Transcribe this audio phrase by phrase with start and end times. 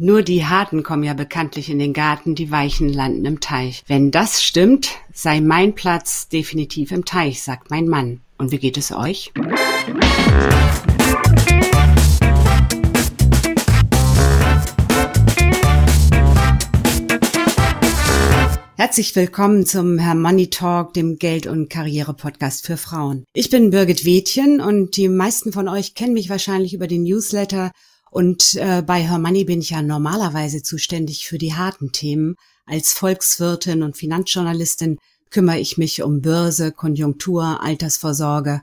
[0.00, 3.82] Nur die Harten kommen ja bekanntlich in den Garten, die Weichen landen im Teich.
[3.88, 8.20] Wenn das stimmt, sei mein Platz definitiv im Teich, sagt mein Mann.
[8.38, 9.32] Und wie geht es euch?
[18.76, 23.24] Herzlich willkommen zum Herr Money Talk, dem Geld- und Karriere-Podcast für Frauen.
[23.32, 27.72] Ich bin Birgit Wädchen und die meisten von euch kennen mich wahrscheinlich über den Newsletter
[28.10, 32.36] und äh, bei Her Money bin ich ja normalerweise zuständig für die harten Themen.
[32.66, 34.98] Als Volkswirtin und Finanzjournalistin
[35.30, 38.62] kümmere ich mich um Börse, Konjunktur, Altersvorsorge.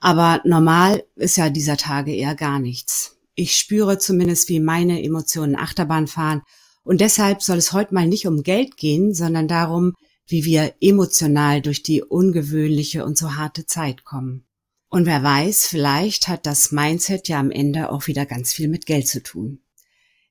[0.00, 3.16] Aber normal ist ja dieser Tage eher gar nichts.
[3.34, 6.42] Ich spüre zumindest, wie meine Emotionen Achterbahn fahren
[6.86, 9.94] und deshalb soll es heute mal nicht um Geld gehen, sondern darum,
[10.28, 14.44] wie wir emotional durch die ungewöhnliche und so harte Zeit kommen.
[14.88, 18.86] Und wer weiß, vielleicht hat das Mindset ja am Ende auch wieder ganz viel mit
[18.86, 19.60] Geld zu tun.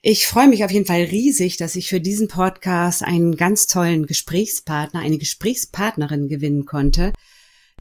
[0.01, 4.05] Ich freue mich auf jeden Fall riesig, dass ich für diesen Podcast einen ganz tollen
[4.05, 7.11] Gesprächspartner, eine Gesprächspartnerin gewinnen konnte,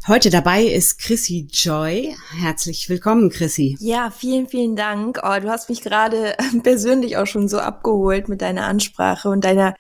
[0.07, 2.15] Heute dabei ist Chrissy Joy.
[2.39, 3.75] Herzlich willkommen, Chrissy.
[3.81, 5.19] Ja, vielen, vielen Dank.
[5.23, 9.75] Oh, du hast mich gerade persönlich auch schon so abgeholt mit deiner Ansprache und deiner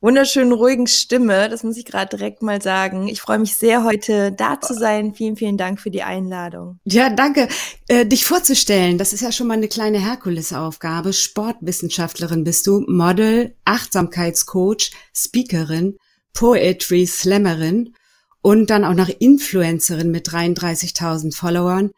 [0.00, 1.48] wunderschönen, ruhigen Stimme.
[1.48, 3.08] Das muss ich gerade direkt mal sagen.
[3.08, 5.14] Ich freue mich sehr, heute da zu sein.
[5.14, 6.78] Vielen, vielen Dank für die Einladung.
[6.84, 7.48] Ja, danke.
[7.88, 11.12] Äh, dich vorzustellen, das ist ja schon mal eine kleine Herkulesaufgabe.
[11.12, 15.96] Sportwissenschaftlerin bist du, Model, Achtsamkeitscoach, Speakerin,
[16.32, 17.94] Poetry Slammerin
[18.42, 21.90] und dann auch noch Influencerin mit 33.000 Followern.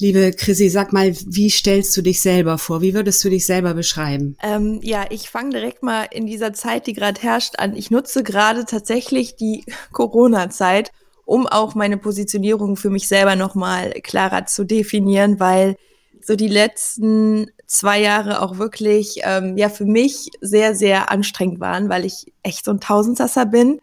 [0.00, 2.80] Liebe Chrissy, sag mal, wie stellst du dich selber vor?
[2.80, 4.34] Wie würdest du dich selber beschreiben?
[4.42, 7.76] Ähm, ja, ich fange direkt mal in dieser Zeit, die gerade herrscht, an.
[7.76, 10.90] Ich nutze gerade tatsächlich die Corona-Zeit,
[11.26, 15.76] um auch meine Positionierung für mich selber nochmal klarer zu definieren, weil
[16.22, 21.90] so die letzten zwei Jahre auch wirklich ähm, ja für mich sehr, sehr anstrengend waren,
[21.90, 23.80] weil ich echt so ein Tausendsasser bin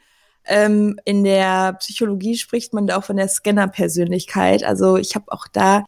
[0.48, 4.64] ähm, in der Psychologie spricht man da auch von der Scanner-Persönlichkeit.
[4.64, 5.84] Also ich habe auch da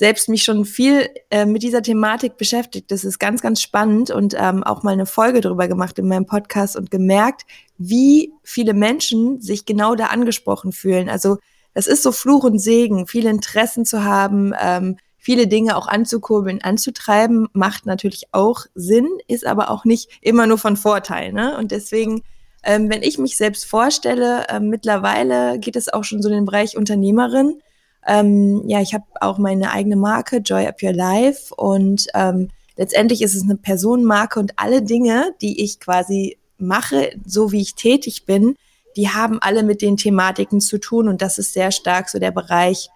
[0.00, 2.90] selbst mich schon viel äh, mit dieser Thematik beschäftigt.
[2.90, 6.24] Das ist ganz, ganz spannend und ähm, auch mal eine Folge darüber gemacht in meinem
[6.24, 7.42] Podcast und gemerkt,
[7.76, 11.10] wie viele Menschen sich genau da angesprochen fühlen.
[11.10, 11.36] Also
[11.74, 16.62] das ist so Fluch und Segen, viele Interessen zu haben, ähm, viele Dinge auch anzukurbeln,
[16.62, 21.34] anzutreiben, macht natürlich auch Sinn, ist aber auch nicht immer nur von Vorteil.
[21.34, 21.58] Ne?
[21.58, 22.22] Und deswegen
[22.62, 26.44] ähm, wenn ich mich selbst vorstelle, äh, mittlerweile geht es auch schon so in den
[26.46, 27.60] Bereich Unternehmerin.
[28.06, 31.54] Ähm, ja, ich habe auch meine eigene Marke, Joy Up Your Life.
[31.54, 37.52] Und ähm, letztendlich ist es eine Personenmarke und alle Dinge, die ich quasi mache, so
[37.52, 38.56] wie ich tätig bin,
[38.96, 41.08] die haben alle mit den Thematiken zu tun.
[41.08, 42.88] Und das ist sehr stark so der Bereich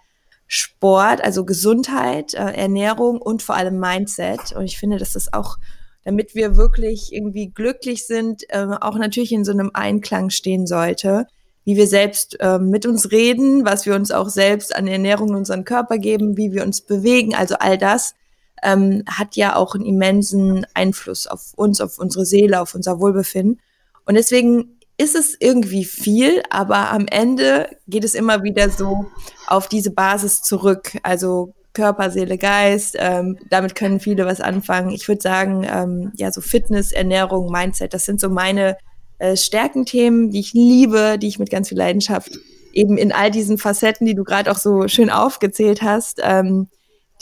[0.47, 4.51] Sport, also Gesundheit, äh, Ernährung und vor allem Mindset.
[4.55, 5.57] Und ich finde, das ist auch
[6.05, 11.25] damit wir wirklich irgendwie glücklich sind, äh, auch natürlich in so einem Einklang stehen sollte,
[11.65, 15.35] wie wir selbst äh, mit uns reden, was wir uns auch selbst an Ernährung in
[15.35, 18.15] unseren Körper geben, wie wir uns bewegen, also all das
[18.63, 23.59] ähm, hat ja auch einen immensen Einfluss auf uns, auf unsere Seele, auf unser Wohlbefinden.
[24.05, 29.05] Und deswegen ist es irgendwie viel, aber am Ende geht es immer wieder so
[29.47, 30.97] auf diese Basis zurück.
[31.03, 32.95] Also Körper, Seele, Geist.
[32.97, 34.89] Ähm, damit können viele was anfangen.
[34.91, 38.77] Ich würde sagen, ähm, ja, so Fitness, Ernährung, Mindset, das sind so meine
[39.19, 42.39] äh, Stärkenthemen, die ich liebe, die ich mit ganz viel Leidenschaft
[42.73, 46.67] eben in all diesen Facetten, die du gerade auch so schön aufgezählt hast, ähm,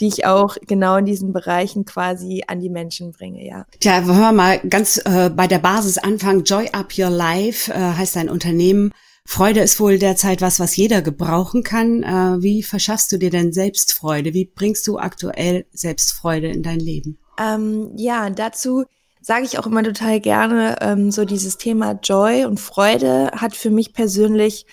[0.00, 3.64] die ich auch genau in diesen Bereichen quasi an die Menschen bringe, ja.
[3.78, 6.42] Tja, hör mal ganz äh, bei der Basis anfangen.
[6.42, 8.92] Joy Up Your Life äh, heißt ein Unternehmen,
[9.26, 12.02] Freude ist wohl derzeit was, was jeder gebrauchen kann.
[12.02, 14.34] Äh, wie verschaffst du dir denn Selbstfreude?
[14.34, 17.18] Wie bringst du aktuell Selbstfreude in dein Leben?
[17.38, 18.84] Ähm, ja, dazu
[19.24, 23.70] sage ich auch immer total gerne, ähm, so dieses Thema Joy und Freude hat für
[23.70, 24.66] mich persönlich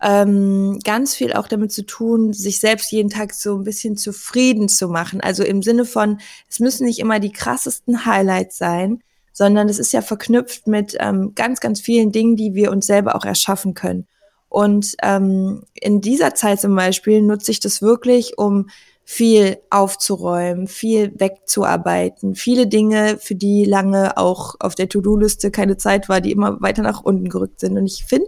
[0.00, 4.70] ähm, ganz viel auch damit zu tun, sich selbst jeden Tag so ein bisschen zufrieden
[4.70, 5.20] zu machen.
[5.20, 9.02] Also im Sinne von, es müssen nicht immer die krassesten Highlights sein,
[9.34, 13.14] sondern es ist ja verknüpft mit ähm, ganz, ganz vielen Dingen, die wir uns selber
[13.14, 14.06] auch erschaffen können.
[14.48, 18.70] Und ähm, in dieser Zeit zum Beispiel nutze ich das wirklich, um
[19.10, 26.10] viel aufzuräumen, viel wegzuarbeiten, viele Dinge, für die lange auch auf der To-Do-Liste keine Zeit
[26.10, 27.78] war, die immer weiter nach unten gerückt sind.
[27.78, 28.26] Und ich finde,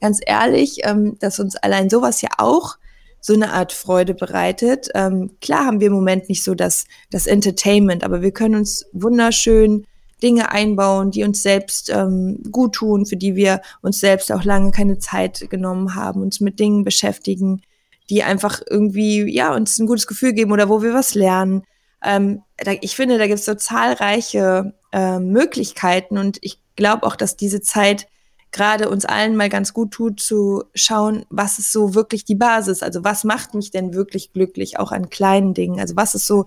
[0.00, 2.78] ganz ehrlich, ähm, dass uns allein sowas ja auch
[3.20, 4.88] so eine Art Freude bereitet.
[4.94, 8.86] Ähm, klar haben wir im Moment nicht so das, das Entertainment, aber wir können uns
[8.92, 9.84] wunderschön
[10.22, 14.70] Dinge einbauen, die uns selbst ähm, gut tun, für die wir uns selbst auch lange
[14.70, 17.62] keine Zeit genommen haben, uns mit Dingen beschäftigen,
[18.10, 21.62] die einfach irgendwie, ja, uns ein gutes Gefühl geben oder wo wir was lernen.
[22.04, 27.16] Ähm, da, ich finde, da gibt es so zahlreiche äh, Möglichkeiten und ich glaube auch,
[27.16, 28.08] dass diese Zeit
[28.52, 32.82] gerade uns allen mal ganz gut tut, zu schauen, was ist so wirklich die Basis?
[32.82, 35.78] Also was macht mich denn wirklich glücklich, auch an kleinen Dingen?
[35.78, 36.46] Also was ist so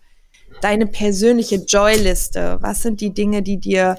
[0.61, 2.57] deine persönliche Joy-Liste?
[2.59, 3.97] Was sind die Dinge, die dir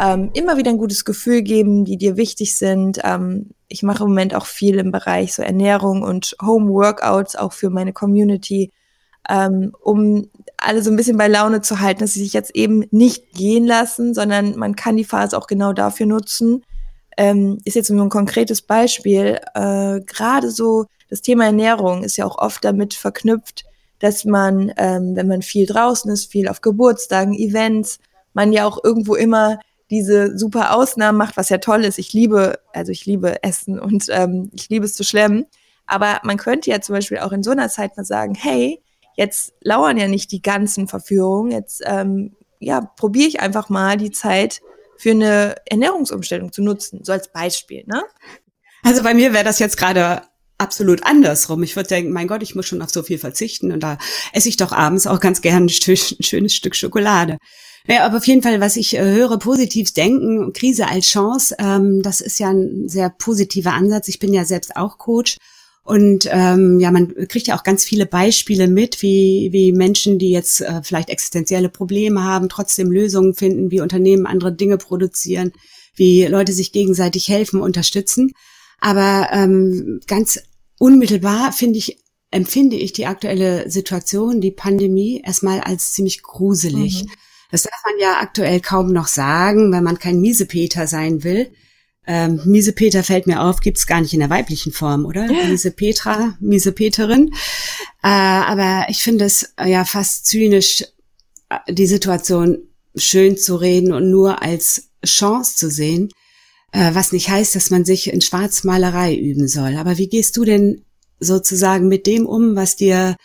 [0.00, 3.00] ähm, immer wieder ein gutes Gefühl geben, die dir wichtig sind?
[3.04, 7.70] Ähm, ich mache im Moment auch viel im Bereich so Ernährung und Home-Workouts, auch für
[7.70, 8.72] meine Community,
[9.28, 12.84] ähm, um alle so ein bisschen bei Laune zu halten, dass sie sich jetzt eben
[12.90, 16.62] nicht gehen lassen, sondern man kann die Phase auch genau dafür nutzen,
[17.16, 19.40] ähm, ist jetzt nur ein konkretes Beispiel.
[19.54, 23.64] Äh, Gerade so das Thema Ernährung ist ja auch oft damit verknüpft,
[23.98, 27.98] dass man, ähm, wenn man viel draußen ist, viel auf Geburtstagen, Events,
[28.34, 29.58] man ja auch irgendwo immer
[29.90, 31.98] diese super Ausnahmen macht, was ja toll ist.
[31.98, 35.46] Ich liebe, also ich liebe Essen und ähm, ich liebe es zu schlemmen.
[35.86, 38.82] Aber man könnte ja zum Beispiel auch in so einer Zeit mal sagen, hey,
[39.16, 44.10] jetzt lauern ja nicht die ganzen Verführungen, jetzt ähm, ja, probiere ich einfach mal die
[44.10, 44.60] Zeit
[44.98, 48.02] für eine Ernährungsumstellung zu nutzen, so als Beispiel, ne?
[48.82, 50.22] Also bei mir wäre das jetzt gerade
[50.58, 51.62] absolut andersrum.
[51.62, 53.98] Ich würde denken, mein Gott, ich muss schon auf so viel verzichten und da
[54.32, 57.38] esse ich doch abends auch ganz gern ein, ein schönes Stück Schokolade.
[57.86, 62.02] Naja, aber auf jeden Fall, was ich äh, höre, positiv denken, Krise als Chance, ähm,
[62.02, 64.08] das ist ja ein sehr positiver Ansatz.
[64.08, 65.36] Ich bin ja selbst auch Coach
[65.84, 70.30] und ähm, ja, man kriegt ja auch ganz viele Beispiele mit, wie, wie Menschen, die
[70.30, 75.52] jetzt äh, vielleicht existenzielle Probleme haben, trotzdem Lösungen finden, wie Unternehmen andere Dinge produzieren,
[75.94, 78.32] wie Leute sich gegenseitig helfen, unterstützen.
[78.80, 80.40] Aber ähm, ganz
[80.78, 87.04] unmittelbar finde ich, empfinde ich die aktuelle Situation, die Pandemie, erstmal als ziemlich gruselig.
[87.04, 87.10] Mhm.
[87.50, 91.50] Das darf man ja aktuell kaum noch sagen, wenn man kein Miesepeter sein will.
[92.08, 95.30] Ähm, Miesepeter fällt mir auf, gibt's gar nicht in der weiblichen Form, oder?
[95.30, 95.48] Ja.
[95.48, 97.32] Miesepetra, Miesepeterin.
[98.02, 100.84] Äh, aber ich finde es äh, ja fast zynisch,
[101.48, 102.58] äh, die Situation
[102.94, 106.10] schön zu reden und nur als Chance zu sehen,
[106.72, 109.76] was nicht heißt, dass man sich in Schwarzmalerei üben soll.
[109.76, 110.82] Aber wie gehst du denn
[111.20, 113.16] sozusagen mit dem um, was dir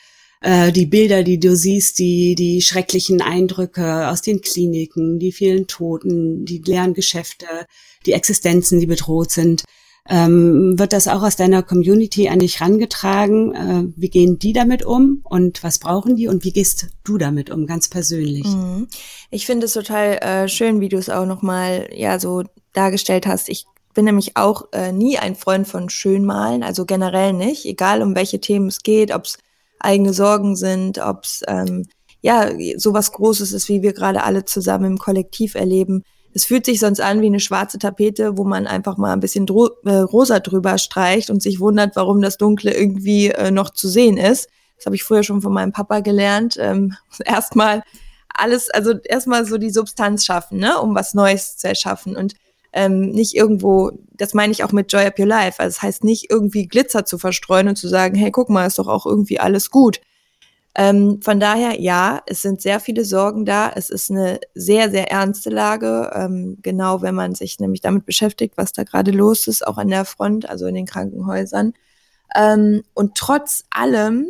[0.42, 5.68] äh, die Bilder, die du siehst, die, die schrecklichen Eindrücke aus den Kliniken, die vielen
[5.68, 7.46] Toten, die leeren Geschäfte,
[8.06, 9.64] die Existenzen, die bedroht sind.
[10.14, 13.56] Ähm, wird das auch aus deiner Community an dich rangetragen?
[13.56, 17.50] Äh, wie gehen die damit um und was brauchen die und wie gehst du damit
[17.50, 18.46] um, ganz persönlich?
[18.46, 18.90] Mhm.
[19.30, 22.44] Ich finde es total äh, schön, wie du es auch nochmal ja so
[22.74, 23.48] dargestellt hast.
[23.48, 28.14] Ich bin nämlich auch äh, nie ein Freund von Schönmalen, also generell nicht, egal um
[28.14, 29.38] welche Themen es geht, ob es
[29.80, 31.86] eigene Sorgen sind, ob es ähm,
[32.20, 36.04] ja sowas Großes ist, wie wir gerade alle zusammen im Kollektiv erleben.
[36.34, 39.46] Es fühlt sich sonst an wie eine schwarze Tapete, wo man einfach mal ein bisschen
[39.48, 44.18] äh, rosa drüber streicht und sich wundert, warum das Dunkle irgendwie äh, noch zu sehen
[44.18, 44.50] ist.
[44.78, 46.56] Das habe ich früher schon von meinem Papa gelernt.
[46.60, 46.96] Ähm,
[47.26, 47.84] erstmal
[48.30, 52.16] alles, also erstmal so die Substanz schaffen, ne, um was Neues zu erschaffen.
[52.16, 52.36] Und
[52.74, 55.60] ähm, nicht irgendwo, das meine ich auch mit Joy Up Your Life.
[55.60, 58.80] Also das heißt nicht irgendwie Glitzer zu verstreuen und zu sagen, hey, guck mal, ist
[58.80, 60.00] doch auch irgendwie alles gut.
[60.76, 63.72] Ähm, von daher, ja, es sind sehr viele Sorgen da.
[63.76, 66.12] Es ist eine sehr, sehr ernste Lage.
[66.14, 69.90] Ähm, genau, wenn man sich nämlich damit beschäftigt, was da gerade los ist, auch an
[69.90, 71.74] der Front, also in den Krankenhäusern.
[72.36, 74.28] Ähm, und trotz allem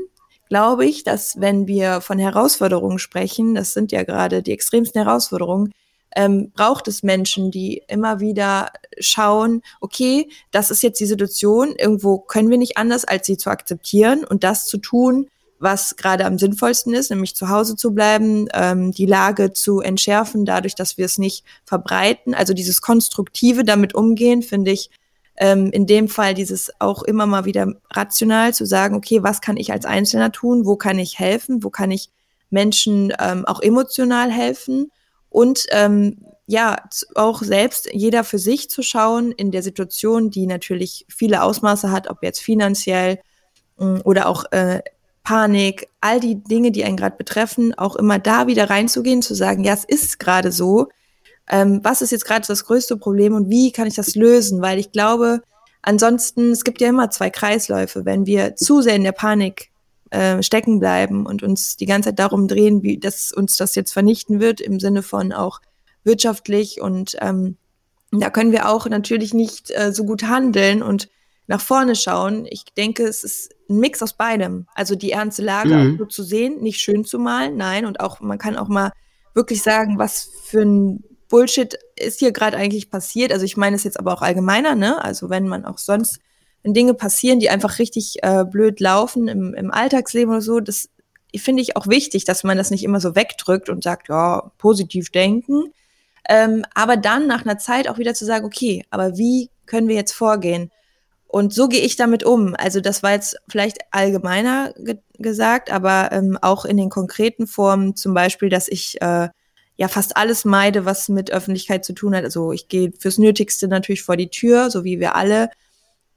[0.49, 5.71] glaube ich, dass wenn wir von Herausforderungen sprechen, das sind ja gerade die extremsten Herausforderungen,
[6.15, 12.17] ähm, braucht es Menschen, die immer wieder schauen, okay, das ist jetzt die Situation, irgendwo
[12.17, 15.29] können wir nicht anders, als sie zu akzeptieren und das zu tun,
[15.61, 20.45] was gerade am sinnvollsten ist, nämlich zu Hause zu bleiben, ähm, die Lage zu entschärfen,
[20.45, 22.33] dadurch, dass wir es nicht verbreiten.
[22.33, 24.89] Also dieses konstruktive damit umgehen, finde ich
[25.37, 29.57] ähm, in dem Fall dieses auch immer mal wieder rational zu sagen, okay, was kann
[29.57, 32.09] ich als Einzelner tun, wo kann ich helfen, wo kann ich
[32.49, 34.91] Menschen ähm, auch emotional helfen?
[35.29, 36.83] Und ähm, ja,
[37.15, 42.09] auch selbst jeder für sich zu schauen in der Situation, die natürlich viele Ausmaße hat,
[42.09, 43.19] ob jetzt finanziell
[43.79, 44.81] äh, oder auch äh,
[45.31, 49.63] Panik, all die Dinge, die einen gerade betreffen, auch immer da wieder reinzugehen, zu sagen,
[49.63, 50.89] ja, es ist gerade so.
[51.49, 54.61] Ähm, was ist jetzt gerade das größte Problem und wie kann ich das lösen?
[54.61, 55.41] Weil ich glaube,
[55.83, 58.03] ansonsten, es gibt ja immer zwei Kreisläufe.
[58.03, 59.71] Wenn wir zu sehr in der Panik
[60.09, 63.93] äh, stecken bleiben und uns die ganze Zeit darum drehen, wie dass uns das jetzt
[63.93, 65.61] vernichten wird, im Sinne von auch
[66.03, 66.81] wirtschaftlich.
[66.81, 67.55] Und ähm,
[68.11, 71.07] da können wir auch natürlich nicht äh, so gut handeln und
[71.47, 72.45] nach vorne schauen.
[72.49, 74.67] Ich denke, es ist ein Mix aus beidem.
[74.75, 75.97] Also die ernste Lage mhm.
[75.97, 77.85] so zu sehen, nicht schön zu malen, nein.
[77.85, 78.91] Und auch, man kann auch mal
[79.33, 83.31] wirklich sagen, was für ein Bullshit ist hier gerade eigentlich passiert.
[83.31, 85.03] Also ich meine es jetzt aber auch allgemeiner, ne?
[85.03, 86.19] Also wenn man auch sonst
[86.63, 90.89] wenn Dinge passieren, die einfach richtig äh, blöd laufen im, im Alltagsleben oder so, das
[91.35, 95.09] finde ich auch wichtig, dass man das nicht immer so wegdrückt und sagt, ja, positiv
[95.11, 95.73] denken.
[96.29, 99.95] Ähm, aber dann nach einer Zeit auch wieder zu sagen, okay, aber wie können wir
[99.95, 100.71] jetzt vorgehen?
[101.31, 102.55] Und so gehe ich damit um.
[102.57, 107.95] Also das war jetzt vielleicht allgemeiner ge gesagt, aber ähm, auch in den konkreten Formen,
[107.95, 109.29] zum Beispiel, dass ich äh,
[109.77, 112.23] ja fast alles meide, was mit Öffentlichkeit zu tun hat.
[112.23, 115.51] Also ich gehe fürs Nötigste natürlich vor die Tür, so wie wir alle.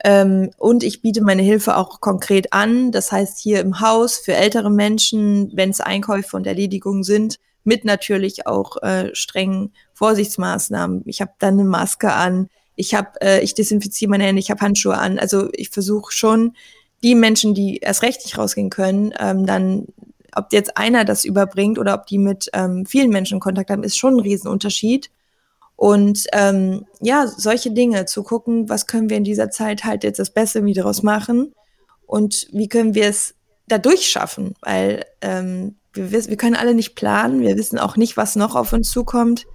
[0.02, 2.90] Ähm, und ich biete meine Hilfe auch konkret an.
[2.92, 7.84] Das heißt, hier im Haus für ältere Menschen, wenn es Einkäufe und Erledigungen sind, mit
[7.84, 11.02] natürlich auch äh, strengen Vorsichtsmaßnahmen.
[11.04, 14.60] Ich habe dann eine Maske an, ich habe, äh, ich desinfiziere meine Hände, ich habe
[14.60, 15.18] Handschuhe an.
[15.18, 16.54] Also ich versuche schon,
[17.02, 19.86] die Menschen, die erst recht nicht rausgehen können, ähm, dann,
[20.34, 23.98] ob jetzt einer das überbringt oder ob die mit ähm, vielen Menschen Kontakt haben, ist
[23.98, 25.10] schon ein Riesenunterschied.
[25.76, 30.18] Und ähm, ja, solche Dinge zu gucken, was können wir in dieser Zeit halt jetzt
[30.18, 31.52] das Beste wieder draus machen
[32.06, 33.34] und wie können wir es
[33.66, 38.36] dadurch schaffen, weil ähm, wir, wir können alle nicht planen, wir wissen auch nicht, was
[38.36, 39.46] noch auf uns zukommt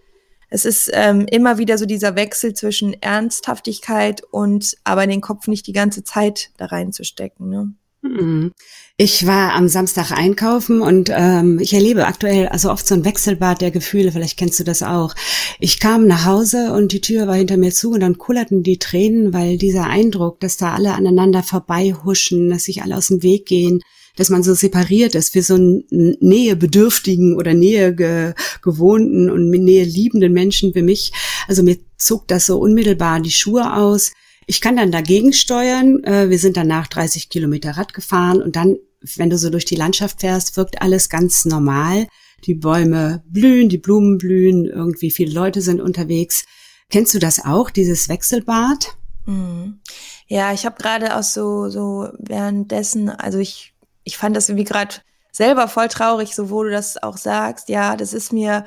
[0.50, 5.68] es ist ähm, immer wieder so dieser Wechsel zwischen Ernsthaftigkeit und aber den Kopf nicht
[5.68, 7.50] die ganze Zeit da reinzustecken.
[7.50, 7.74] Ne?
[8.02, 8.52] Mhm.
[8.98, 13.62] Ich war am Samstag einkaufen und ähm, ich erlebe aktuell also oft so ein Wechselbad
[13.62, 15.16] der Gefühle, vielleicht kennst du das auch.
[15.60, 18.80] Ich kam nach Hause und die Tür war hinter mir zu und dann kullerten die
[18.80, 23.46] Tränen, weil dieser Eindruck, dass da alle aneinander vorbeihuschen, dass sich alle aus dem Weg
[23.46, 23.82] gehen,
[24.20, 29.86] dass man so separiert ist für so einen nähebedürftigen oder nähe ge gewohnten und nähe
[29.86, 31.14] liebenden Menschen wie mich.
[31.48, 34.12] Also mir zog das so unmittelbar die Schuhe aus.
[34.46, 36.04] Ich kann dann dagegen steuern.
[36.04, 38.76] Äh, wir sind danach 30 Kilometer Rad gefahren und dann,
[39.16, 42.08] wenn du so durch die Landschaft fährst, wirkt alles ganz normal.
[42.44, 46.44] Die Bäume blühen, die Blumen blühen, irgendwie viele Leute sind unterwegs.
[46.90, 48.98] Kennst du das auch, dieses Wechselbad?
[49.26, 49.80] Mhm.
[50.28, 53.69] Ja, ich habe gerade auch so, so währenddessen, also ich
[54.10, 54.96] ich fand das irgendwie gerade
[55.32, 57.70] selber voll traurig, so wo du das auch sagst.
[57.70, 58.66] Ja, das ist mir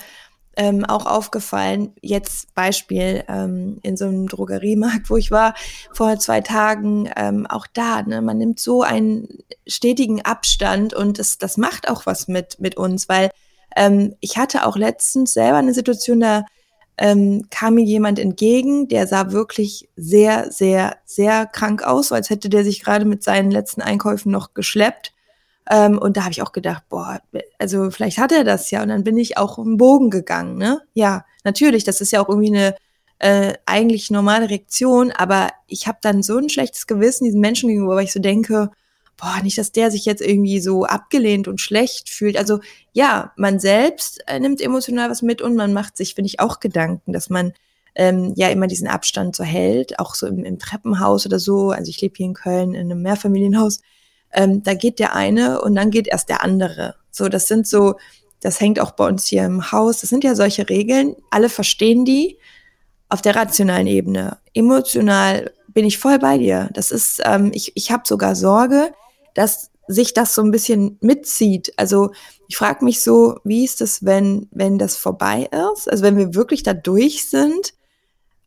[0.56, 1.92] ähm, auch aufgefallen.
[2.00, 5.54] Jetzt Beispiel ähm, in so einem Drogeriemarkt, wo ich war
[5.92, 7.10] vor zwei Tagen.
[7.16, 9.26] Ähm, auch da, ne, man nimmt so einen
[9.66, 13.30] stetigen Abstand und das, das macht auch was mit mit uns, weil
[13.76, 16.44] ähm, ich hatte auch letztens selber eine Situation, da
[16.98, 22.48] ähm, kam mir jemand entgegen, der sah wirklich sehr, sehr, sehr krank aus, als hätte
[22.48, 25.12] der sich gerade mit seinen letzten Einkäufen noch geschleppt.
[25.70, 27.20] Ähm, und da habe ich auch gedacht, boah,
[27.58, 28.82] also vielleicht hat er das ja.
[28.82, 30.80] Und dann bin ich auch im Bogen gegangen, ne?
[30.94, 32.74] Ja, natürlich, das ist ja auch irgendwie eine
[33.18, 37.96] äh, eigentlich normale Reaktion, aber ich habe dann so ein schlechtes Gewissen diesen Menschen gegenüber,
[37.96, 38.70] weil ich so denke,
[39.16, 42.36] boah, nicht, dass der sich jetzt irgendwie so abgelehnt und schlecht fühlt.
[42.36, 42.58] Also
[42.92, 46.58] ja, man selbst äh, nimmt emotional was mit und man macht sich, finde ich, auch
[46.58, 47.52] Gedanken, dass man
[47.94, 51.70] ähm, ja immer diesen Abstand so hält, auch so im, im Treppenhaus oder so.
[51.70, 53.80] Also ich lebe hier in Köln in einem Mehrfamilienhaus
[54.32, 56.96] ähm, da geht der eine und dann geht erst der andere.
[57.10, 57.96] So, das sind so,
[58.40, 60.00] das hängt auch bei uns hier im Haus.
[60.00, 61.14] Das sind ja solche Regeln.
[61.30, 62.38] Alle verstehen die
[63.08, 64.38] auf der rationalen Ebene.
[64.54, 66.70] Emotional bin ich voll bei dir.
[66.72, 68.92] Das ist, ähm, ich, ich habe sogar Sorge,
[69.34, 71.72] dass sich das so ein bisschen mitzieht.
[71.76, 72.12] Also
[72.48, 75.90] ich frage mich so, wie ist das, wenn, wenn das vorbei ist?
[75.90, 77.74] Also wenn wir wirklich da durch sind,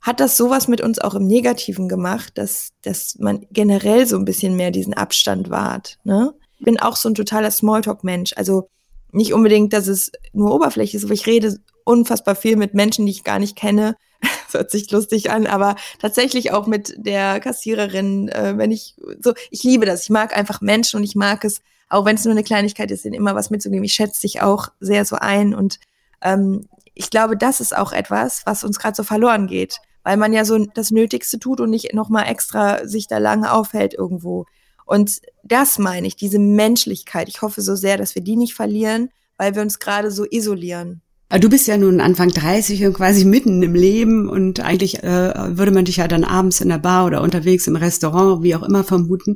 [0.05, 4.25] hat das sowas mit uns auch im Negativen gemacht, dass, dass man generell so ein
[4.25, 5.97] bisschen mehr diesen Abstand wahrt.
[6.03, 6.31] Ne?
[6.59, 8.33] Ich bin auch so ein totaler Smalltalk-Mensch.
[8.38, 8.69] Also
[9.12, 13.13] nicht unbedingt, dass es nur Oberfläche ist, aber ich rede unfassbar viel mit Menschen, die
[13.13, 13.95] ich gar nicht kenne.
[14.45, 19.33] Das hört sich lustig an, aber tatsächlich auch mit der Kassiererin, äh, wenn ich so,
[19.50, 20.03] ich liebe das.
[20.03, 23.05] Ich mag einfach Menschen und ich mag es, auch wenn es nur eine Kleinigkeit ist,
[23.05, 23.83] ihnen immer was mitzugeben.
[23.83, 25.79] Ich schätze dich auch sehr so ein und
[26.21, 30.31] ähm, ich glaube, das ist auch etwas, was uns gerade so verloren geht weil man
[30.31, 34.45] ja so das Nötigste tut und nicht nochmal extra sich da lange aufhält irgendwo.
[34.85, 37.27] Und das meine ich, diese Menschlichkeit.
[37.27, 41.01] Ich hoffe so sehr, dass wir die nicht verlieren, weil wir uns gerade so isolieren.
[41.29, 45.71] Du bist ja nun Anfang 30 und quasi mitten im Leben und eigentlich äh, würde
[45.71, 48.83] man dich ja dann abends in der Bar oder unterwegs im Restaurant, wie auch immer,
[48.83, 49.35] vermuten.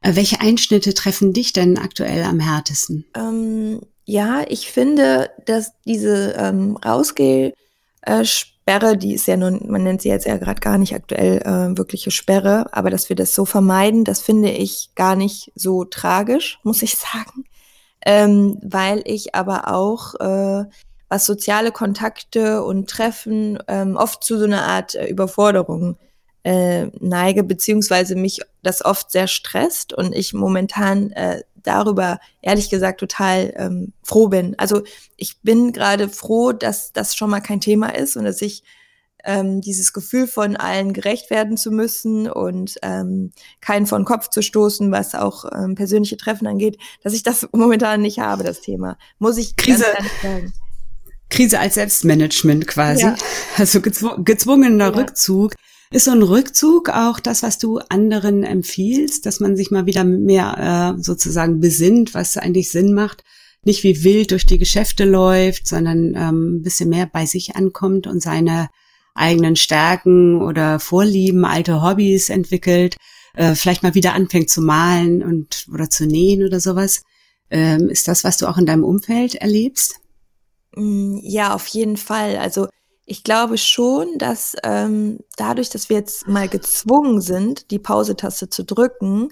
[0.00, 3.04] Äh, welche Einschnitte treffen dich denn aktuell am härtesten?
[3.16, 7.52] Ähm, ja, ich finde, dass diese ähm, Rausgeh-
[8.06, 11.38] äh, Sperre, die ist ja nun, man nennt sie jetzt ja gerade gar nicht aktuell
[11.42, 15.84] äh, wirkliche Sperre, aber dass wir das so vermeiden, das finde ich gar nicht so
[15.84, 17.44] tragisch, muss ich sagen.
[18.06, 20.64] Ähm, weil ich aber auch, äh,
[21.08, 25.96] was soziale Kontakte und Treffen ähm, oft zu so einer Art äh, Überforderung
[26.42, 33.00] äh, neige, beziehungsweise mich das oft sehr stresst und ich momentan äh, darüber ehrlich gesagt
[33.00, 34.54] total ähm, froh bin.
[34.58, 34.82] Also
[35.16, 38.62] ich bin gerade froh, dass das schon mal kein Thema ist und dass ich
[39.24, 44.42] ähm, dieses Gefühl von allen gerecht werden zu müssen und ähm, keinen von Kopf zu
[44.42, 48.98] stoßen, was auch ähm, persönliche Treffen angeht, dass ich das momentan nicht habe, das Thema.
[49.18, 49.84] Muss ich Krise,
[50.22, 50.52] sagen.
[51.30, 53.02] Krise als Selbstmanagement quasi.
[53.02, 53.16] Ja.
[53.56, 54.90] Also gezw gezwungener ja.
[54.90, 55.54] Rückzug.
[55.94, 60.02] Ist so ein Rückzug auch das, was du anderen empfiehlst, dass man sich mal wieder
[60.02, 63.22] mehr äh, sozusagen besinnt, was eigentlich Sinn macht?
[63.62, 68.08] Nicht wie wild durch die Geschäfte läuft, sondern ähm, ein bisschen mehr bei sich ankommt
[68.08, 68.70] und seine
[69.14, 72.96] eigenen Stärken oder Vorlieben, alte Hobbys entwickelt,
[73.34, 77.04] äh, vielleicht mal wieder anfängt zu malen und oder zu nähen oder sowas.
[77.50, 80.00] Ähm, ist das, was du auch in deinem Umfeld erlebst?
[80.74, 82.36] Mm, ja, auf jeden Fall.
[82.36, 82.66] Also
[83.06, 88.64] ich glaube schon, dass ähm, dadurch, dass wir jetzt mal gezwungen sind, die Pause-Taste zu
[88.64, 89.28] drücken,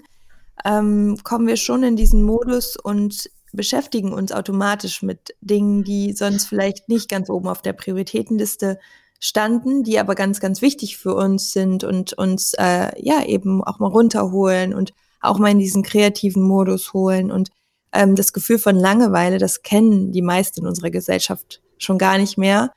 [0.63, 6.45] ähm, kommen wir schon in diesen Modus und beschäftigen uns automatisch mit Dingen, die sonst
[6.45, 8.79] vielleicht nicht ganz oben auf der Prioritätenliste
[9.19, 13.79] standen, die aber ganz, ganz wichtig für uns sind und uns äh, ja eben auch
[13.79, 17.31] mal runterholen und auch mal in diesen kreativen Modus holen.
[17.31, 17.49] Und
[17.93, 22.37] ähm, das Gefühl von Langeweile, das kennen die meisten in unserer Gesellschaft schon gar nicht
[22.37, 22.71] mehr.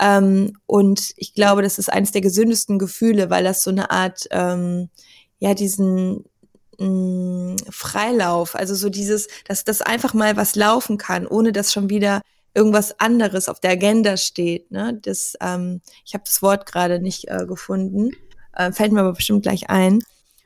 [0.00, 4.26] Ähm, und ich glaube, das ist eines der gesündesten Gefühle, weil das so eine Art,
[4.30, 4.90] ähm,
[5.38, 6.24] ja, diesen
[6.78, 11.72] mh, mm, Freilauf, also so dieses, dass das einfach mal was laufen kann, ohne dass
[11.72, 12.22] schon wieder
[12.54, 14.70] irgendwas anderes auf der Agenda steht.
[14.70, 14.98] Ne?
[15.02, 18.10] Das, ähm, ich habe das Wort gerade nicht äh, gefunden,
[18.54, 20.02] äh, fällt mir aber bestimmt gleich ein.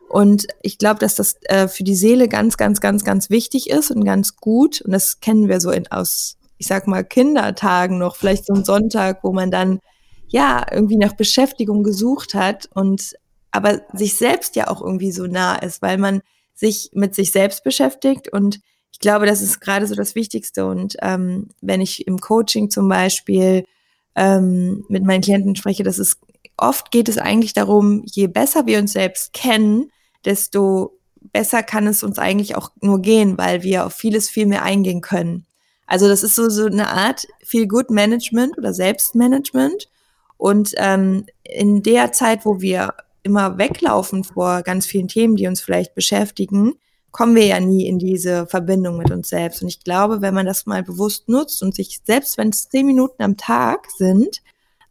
[0.09, 3.93] Und ich glaube, dass das äh, für die Seele ganz, ganz, ganz, ganz wichtig ist
[3.93, 4.81] und ganz gut.
[4.81, 8.65] Und das kennen wir so in, aus, ich sag mal, Kindertagen noch, vielleicht so ein
[8.65, 9.81] Sonntag, wo man dann
[10.29, 13.15] ja irgendwie nach Beschäftigung gesucht hat und
[13.51, 16.21] aber sich selbst ja auch irgendwie so nah ist, weil man
[16.55, 18.61] sich mit sich selbst beschäftigt und
[18.93, 20.67] ich glaube, das ist gerade so das Wichtigste.
[20.67, 23.65] Und ähm, wenn ich im Coaching zum Beispiel
[24.15, 26.19] ähm, mit meinen Klienten spreche, das ist
[26.59, 29.91] oft geht es eigentlich darum, je besser wir uns selbst kennen,
[30.27, 30.99] desto
[31.33, 35.01] besser kann es uns eigentlich auch nur gehen, weil wir auf vieles viel mehr eingehen
[35.01, 35.47] können.
[35.91, 39.89] Also das ist so, so eine Art viel Good Management oder Selbstmanagement.
[40.37, 42.95] Und ähm, in der Zeit, wo wir
[43.25, 46.75] immer weglaufen vor ganz vielen Themen, die uns vielleicht beschäftigen,
[47.11, 49.63] kommen wir ja nie in diese Verbindung mit uns selbst.
[49.63, 52.87] Und ich glaube, wenn man das mal bewusst nutzt und sich, selbst wenn es zehn
[52.87, 54.43] Minuten am Tag sind,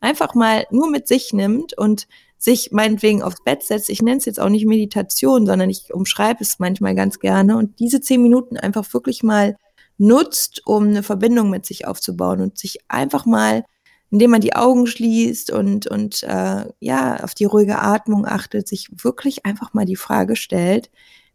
[0.02, 3.90] einfach mal nur mit sich nimmt und sich meinetwegen aufs Bett setzt.
[3.90, 7.80] Ich nenne es jetzt auch nicht Meditation, sondern ich umschreibe es manchmal ganz gerne und
[7.80, 9.56] diese zehn Minuten einfach wirklich mal
[10.00, 13.64] nutzt, um eine Verbindung mit sich aufzubauen und sich einfach mal,
[14.10, 18.90] indem man die Augen schließt und, und äh, ja, auf die ruhige Atmung achtet, sich
[18.92, 20.90] wirklich einfach mal die Frage stellt,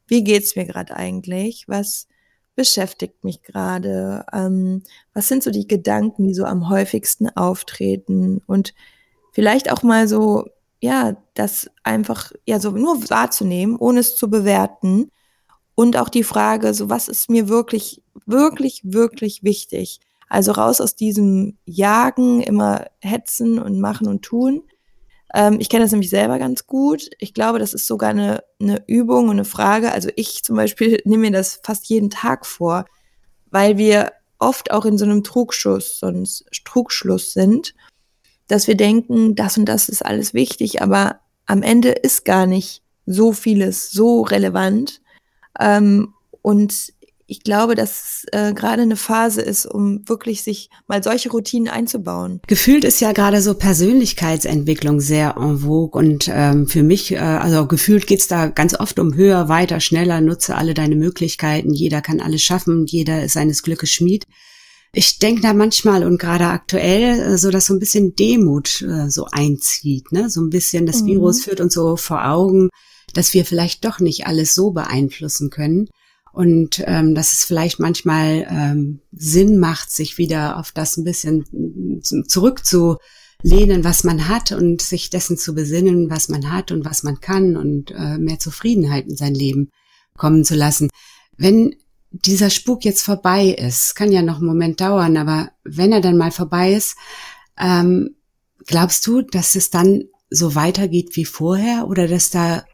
[0.07, 1.64] wie geht's mir gerade eigentlich?
[1.68, 2.09] Was
[2.57, 4.24] beschäftigt mich gerade?
[4.33, 8.42] Ähm, was sind so die Gedanken, die so am häufigsten auftreten?
[8.46, 8.74] Und
[9.33, 10.46] vielleicht auch mal so,
[10.81, 15.11] ja, das einfach, ja, so nur wahrzunehmen, ohne es zu bewerten.
[15.74, 20.00] Und auch die Frage, so was ist mir wirklich, wirklich, wirklich wichtig?
[20.28, 24.62] Also raus aus diesem Jagen, immer hetzen und machen und tun,
[25.34, 27.10] ähm, ich kenne das nämlich selber ganz gut.
[27.18, 29.92] Ich glaube, das ist sogar eine, eine Übung und eine Frage.
[29.92, 32.87] Also ich zum Beispiel nehme mir das fast jeden Tag vor,
[33.50, 36.24] weil wir oft auch in so einem Trugschuss, so einem
[36.64, 37.74] Trugschluss sind,
[38.46, 42.82] dass wir denken, das und das ist alles wichtig, aber am Ende ist gar nicht
[43.06, 45.00] so vieles so relevant.
[45.60, 46.94] Ähm, und
[47.26, 52.40] ich glaube, dass äh, gerade eine Phase ist, um wirklich sich mal solche Routinen einzubauen.
[52.46, 57.66] Gefühlt ist ja gerade so Persönlichkeitsentwicklung sehr en vogue und ähm, für mich, äh, also
[57.66, 62.20] gefühlt geht's da ganz oft um höher, weiter, schneller, nutze alle deine Möglichkeiten, jeder kann
[62.20, 64.26] alles schaffen, jeder ist seines Glückes Schmied.
[64.92, 69.10] Ich denke da manchmal und gerade aktuell äh, so, dass so ein bisschen Demut äh,
[69.10, 70.28] so einzieht, ne?
[70.28, 71.06] So ein bisschen das mhm.
[71.06, 72.68] Virus führt uns so vor Augen,
[73.12, 75.88] dass wir vielleicht doch nicht alles so beeinflussen können
[76.34, 81.44] und ähm, dass es vielleicht manchmal ähm, Sinn macht, sich wieder auf das ein bisschen
[82.02, 87.20] zurückzulehnen, was man hat und sich dessen zu besinnen, was man hat und was man
[87.20, 89.70] kann und äh, mehr Zufriedenheit in sein Leben
[90.16, 90.90] kommen zu lassen.
[91.36, 91.76] Wenn
[92.10, 96.16] dieser Spuk jetzt vorbei ist, kann ja noch einen Moment dauern, aber wenn er dann
[96.16, 96.96] mal vorbei ist,
[97.58, 98.16] ähm,
[98.66, 102.64] glaubst du, dass es dann so weitergeht wie vorher oder dass da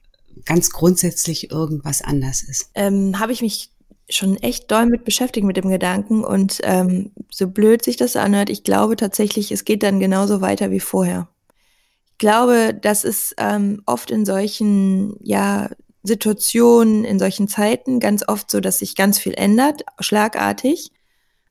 [0.45, 2.71] ganz grundsätzlich irgendwas anders ist?
[2.75, 3.71] Ähm, Habe ich mich
[4.09, 8.51] schon echt doll mit beschäftigt mit dem Gedanken und ähm, so blöd sich das anhört,
[8.51, 11.29] ich glaube tatsächlich, es geht dann genauso weiter wie vorher.
[12.13, 15.71] Ich glaube, das ist ähm, oft in solchen ja,
[16.03, 20.93] Situationen, in solchen Zeiten ganz oft so, dass sich ganz viel ändert, schlagartig.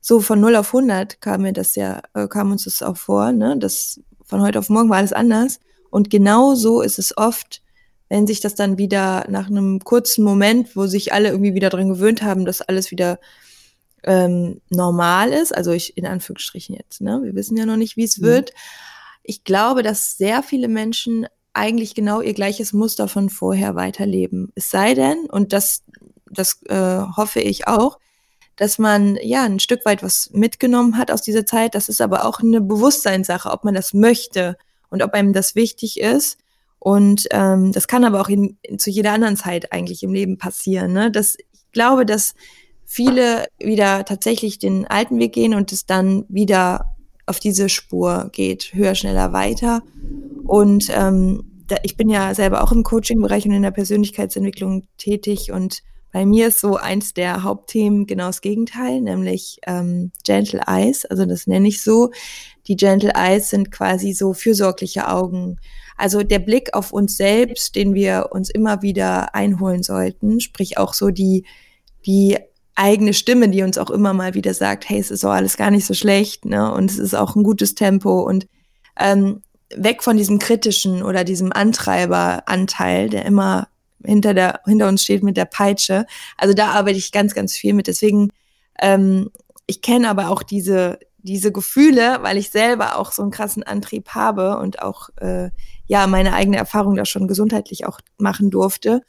[0.02, 3.32] So von 0 auf 100 kam mir das ja, äh, kam uns das auch vor,
[3.32, 3.58] ne?
[3.58, 5.60] dass von heute auf morgen war alles anders.
[5.90, 7.62] Und genau so ist es oft,
[8.10, 11.90] wenn sich das dann wieder nach einem kurzen Moment, wo sich alle irgendwie wieder dran
[11.90, 13.20] gewöhnt haben, dass alles wieder
[14.04, 17.22] ähm, normal ist, also ich in Anführungsstrichen jetzt, ne?
[17.24, 18.26] Wir wissen ja noch nicht, wie es mhm.
[18.26, 18.54] wird.
[19.24, 24.52] Ich glaube, dass sehr viele Menschen eigentlich genau ihr gleiches Muster von vorher weiterleben.
[24.56, 25.84] Es sei denn, und das,
[26.30, 28.00] das äh, hoffe ich auch,
[28.56, 31.76] dass man ja ein Stück weit was mitgenommen hat aus dieser Zeit.
[31.76, 34.58] Das ist aber auch eine Bewusstseinssache, ob man das möchte
[34.90, 36.38] und ob einem das wichtig ist.
[36.80, 40.94] Und ähm, das kann aber auch in, zu jeder anderen Zeit eigentlich im Leben passieren.
[40.94, 41.12] Ne?
[41.12, 42.36] Das, ich glaube, dass
[42.86, 48.74] viele wieder tatsächlich den alten Weg gehen und es dann wieder auf diese Spur geht,
[48.74, 49.84] höher, schneller, weiter.
[50.46, 55.52] Und ähm, da, ich bin ja selber auch im Coaching-Bereich und in der Persönlichkeitsentwicklung tätig
[55.52, 61.06] und bei mir ist so eins der Hauptthemen genau das Gegenteil, nämlich ähm, Gentle Eyes,
[61.06, 62.10] also das nenne ich so.
[62.68, 65.58] Die Gentle Eyes sind quasi so fürsorgliche Augen.
[66.00, 70.94] Also der Blick auf uns selbst, den wir uns immer wieder einholen sollten, sprich auch
[70.94, 71.46] so die,
[72.06, 72.38] die
[72.74, 75.72] eigene Stimme, die uns auch immer mal wieder sagt, hey, es ist doch alles gar
[75.72, 76.72] nicht so schlecht, ne?
[76.72, 78.48] Und es ist auch ein gutes Tempo und
[78.98, 79.42] ähm,
[79.76, 83.68] weg von diesem kritischen oder diesem Antreiberanteil, der immer
[84.02, 86.06] hinter der hinter uns steht mit der Peitsche.
[86.38, 87.88] Also da arbeite ich ganz, ganz viel mit.
[87.88, 88.30] Deswegen,
[88.82, 89.32] ähm,
[89.68, 94.10] ich kenne aber auch diese diese Gefühle, weil ich selber auch so einen krassen Antrieb
[94.10, 95.50] habe und auch äh,
[95.86, 99.02] ja meine eigene Erfahrung da schon gesundheitlich auch machen durfte.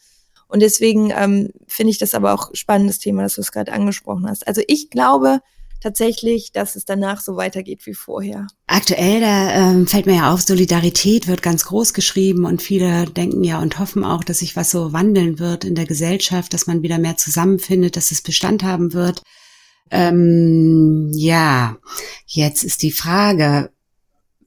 [0.48, 4.28] Und deswegen ähm, finde ich das aber auch spannendes Thema, dass du es gerade angesprochen
[4.28, 4.46] hast.
[4.48, 5.40] Also ich glaube
[5.80, 8.46] tatsächlich, dass es danach so weitergeht wie vorher.
[8.66, 13.42] Aktuell, da ähm, fällt mir ja auf, Solidarität wird ganz groß geschrieben und viele denken
[13.44, 16.82] ja und hoffen auch, dass sich was so wandeln wird in der Gesellschaft, dass man
[16.82, 19.22] wieder mehr zusammenfindet, dass es Bestand haben wird.
[19.90, 21.76] Ähm, ja,
[22.26, 23.70] jetzt ist die Frage,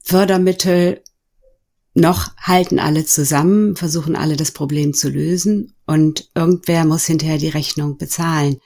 [0.02, 1.02] Fördermittel
[1.94, 7.48] noch halten alle zusammen, versuchen alle das Problem zu lösen und irgendwer muss hinterher die
[7.48, 8.56] Rechnung bezahlen.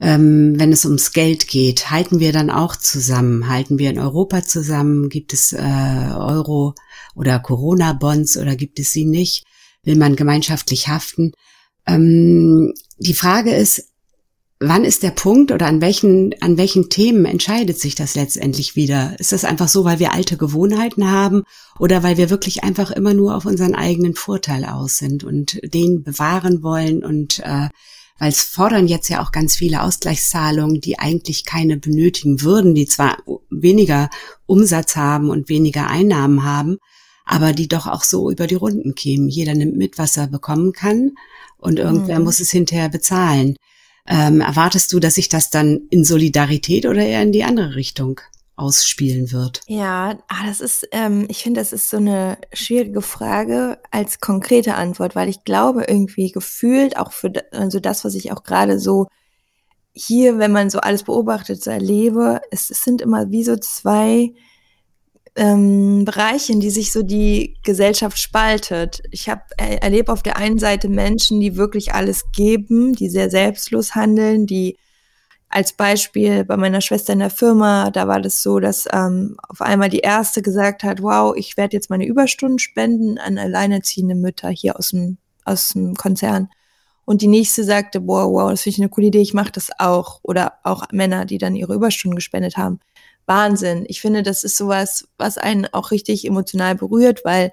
[0.00, 3.48] Ähm, wenn es ums Geld geht, halten wir dann auch zusammen?
[3.48, 5.08] Halten wir in Europa zusammen?
[5.08, 6.74] Gibt es äh, Euro
[7.14, 9.44] oder Corona-Bonds oder gibt es sie nicht?
[9.84, 11.32] Will man gemeinschaftlich haften?
[11.86, 13.93] Ähm, die Frage ist,
[14.68, 19.14] wann ist der Punkt oder an welchen, an welchen Themen entscheidet sich das letztendlich wieder?
[19.18, 21.42] Ist das einfach so, weil wir alte Gewohnheiten haben
[21.78, 26.02] oder weil wir wirklich einfach immer nur auf unseren eigenen Vorteil aus sind und den
[26.02, 27.68] bewahren wollen und äh,
[28.18, 32.86] weil es fordern jetzt ja auch ganz viele Ausgleichszahlungen, die eigentlich keine benötigen würden, die
[32.86, 33.18] zwar
[33.50, 34.08] weniger
[34.46, 36.78] Umsatz haben und weniger Einnahmen haben,
[37.24, 39.28] aber die doch auch so über die Runden kämen.
[39.28, 41.12] Jeder nimmt mit, was er bekommen kann
[41.58, 42.24] und irgendwer mhm.
[42.24, 43.56] muss es hinterher bezahlen.
[44.06, 48.20] Ähm, erwartest du, dass sich das dann in Solidarität oder eher in die andere Richtung
[48.56, 49.62] ausspielen wird?
[49.66, 54.74] Ja, ah, das ist, ähm, ich finde, das ist so eine schwierige Frage als konkrete
[54.74, 59.08] Antwort, weil ich glaube, irgendwie gefühlt auch für also das, was ich auch gerade so
[59.92, 64.32] hier, wenn man so alles beobachtet, so erlebe, es, es sind immer wie so zwei
[65.36, 69.02] ähm, Bereichen, die sich so die Gesellschaft spaltet.
[69.10, 73.30] Ich habe er, erlebe auf der einen Seite Menschen, die wirklich alles geben, die sehr
[73.30, 74.76] selbstlos handeln, die
[75.48, 79.60] als Beispiel bei meiner Schwester in der Firma, da war das so, dass ähm, auf
[79.60, 84.48] einmal die erste gesagt hat, wow, ich werde jetzt meine Überstunden spenden an alleinerziehende Mütter
[84.48, 86.48] hier aus dem, aus dem Konzern.
[87.04, 89.70] Und die nächste sagte, boah, wow, das finde ich eine coole Idee, ich mache das
[89.78, 90.18] auch.
[90.22, 92.80] Oder auch Männer, die dann ihre Überstunden gespendet haben.
[93.26, 93.84] Wahnsinn.
[93.88, 97.52] Ich finde, das ist sowas, was einen auch richtig emotional berührt, weil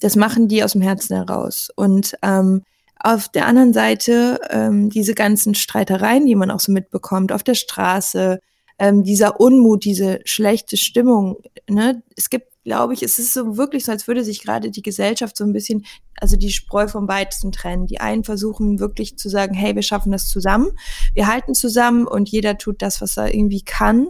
[0.00, 1.70] das machen die aus dem Herzen heraus.
[1.74, 2.62] Und ähm,
[2.98, 7.54] auf der anderen Seite ähm, diese ganzen Streitereien, die man auch so mitbekommt auf der
[7.54, 8.40] Straße,
[8.78, 11.36] ähm, dieser Unmut, diese schlechte Stimmung.
[11.68, 12.02] Ne?
[12.16, 15.36] Es gibt, glaube ich, es ist so wirklich so, als würde sich gerade die Gesellschaft
[15.36, 15.86] so ein bisschen,
[16.20, 17.86] also die Spreu vom Weizen trennen.
[17.86, 20.68] Die einen versuchen wirklich zu sagen, hey, wir schaffen das zusammen,
[21.14, 24.08] wir halten zusammen und jeder tut das, was er irgendwie kann.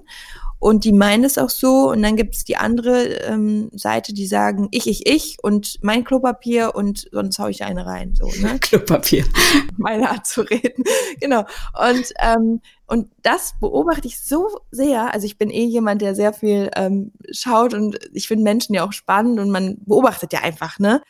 [0.59, 1.90] Und die meinen es auch so.
[1.90, 6.05] Und dann gibt es die andere ähm, Seite, die sagen, ich, ich, ich und mein
[6.05, 8.14] Klopapier und sonst hau ich eine rein.
[8.14, 8.59] So, ne?
[8.61, 9.25] Klopapier.
[9.77, 10.85] Meine Art zu reden.
[11.21, 11.40] genau.
[11.40, 15.12] Und, ähm, und das beobachte ich so sehr.
[15.12, 18.85] Also ich bin eh jemand, der sehr viel ähm, schaut und ich finde Menschen ja
[18.85, 21.03] auch spannend und man beobachtet ja einfach, ne?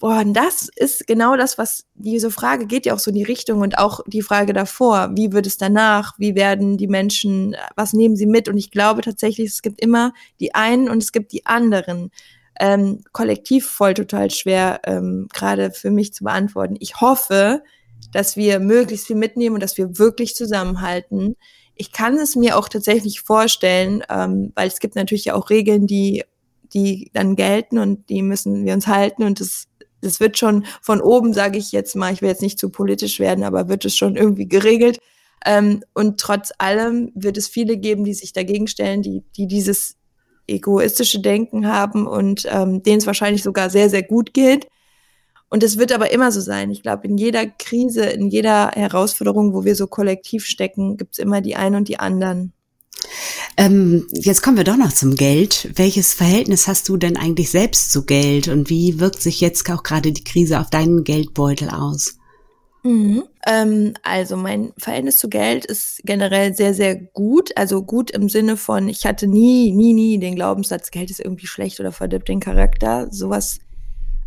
[0.00, 3.22] Boah, und das ist genau das, was diese Frage geht ja auch so in die
[3.22, 7.92] Richtung und auch die Frage davor, wie wird es danach, wie werden die Menschen, was
[7.92, 8.48] nehmen sie mit?
[8.48, 12.10] Und ich glaube tatsächlich, es gibt immer die einen und es gibt die anderen.
[12.58, 16.76] Ähm, kollektiv voll total schwer, ähm, gerade für mich zu beantworten.
[16.80, 17.62] Ich hoffe,
[18.10, 21.36] dass wir möglichst viel mitnehmen und dass wir wirklich zusammenhalten.
[21.74, 26.24] Ich kann es mir auch tatsächlich vorstellen, ähm, weil es gibt natürlich auch Regeln, die
[26.72, 29.66] die dann gelten und die müssen wir uns halten und das
[30.00, 33.18] das wird schon von oben, sage ich jetzt mal, ich will jetzt nicht zu politisch
[33.20, 34.98] werden, aber wird es schon irgendwie geregelt.
[35.44, 39.96] Ähm, und trotz allem wird es viele geben, die sich dagegen stellen, die, die dieses
[40.46, 44.66] egoistische Denken haben und ähm, denen es wahrscheinlich sogar sehr, sehr gut geht.
[45.48, 46.70] Und es wird aber immer so sein.
[46.70, 51.18] Ich glaube, in jeder Krise, in jeder Herausforderung, wo wir so kollektiv stecken, gibt es
[51.18, 52.52] immer die einen und die anderen.
[53.56, 55.70] Ähm, jetzt kommen wir doch noch zum Geld.
[55.74, 59.82] Welches Verhältnis hast du denn eigentlich selbst zu Geld und wie wirkt sich jetzt auch
[59.82, 62.16] gerade die Krise auf deinen Geldbeutel aus?
[62.82, 63.24] Mhm.
[63.46, 67.56] Ähm, also mein Verhältnis zu Geld ist generell sehr, sehr gut.
[67.56, 71.46] Also gut im Sinne von, ich hatte nie, nie, nie den Glaubenssatz, Geld ist irgendwie
[71.46, 73.08] schlecht oder verdirbt den Charakter.
[73.10, 73.60] Sowas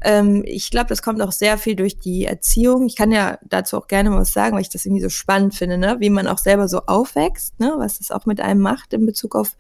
[0.04, 2.86] ähm, ich glaube, das kommt auch sehr viel durch die Erziehung.
[2.88, 5.56] Ich kann ja dazu auch gerne mal was sagen, weil ich das irgendwie so spannend
[5.56, 5.96] finde, ne?
[6.00, 7.74] wie man auch selber so aufwächst, ne?
[7.78, 9.56] was das auch mit einem macht in Bezug auf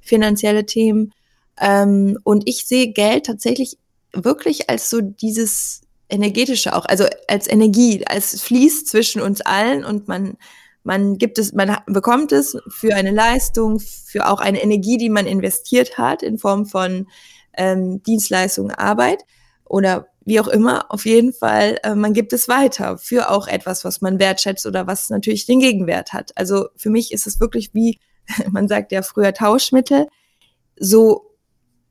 [0.00, 1.12] finanzielle Themen.
[1.60, 3.76] Ähm, und ich sehe Geld tatsächlich
[4.12, 10.08] wirklich als so dieses energetische auch, also als Energie, als Fließ zwischen uns allen und
[10.08, 10.36] man
[10.84, 15.26] man gibt es, man bekommt es für eine Leistung, für auch eine Energie, die man
[15.26, 17.08] investiert hat in Form von
[17.58, 19.22] ähm, Dienstleistung, Arbeit
[19.68, 23.84] oder wie auch immer, auf jeden Fall, äh, man gibt es weiter für auch etwas,
[23.84, 26.32] was man wertschätzt oder was natürlich den Gegenwert hat.
[26.36, 27.98] Also für mich ist es wirklich wie,
[28.50, 30.06] man sagt ja früher Tauschmittel,
[30.78, 31.34] so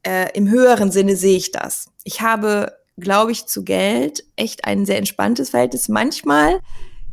[0.04, 1.90] äh, im höheren Sinne sehe ich das.
[2.04, 5.90] Ich habe, glaube ich, zu Geld echt ein sehr entspanntes Verhältnis.
[5.90, 6.60] Manchmal